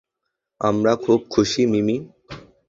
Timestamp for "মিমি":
1.65-1.97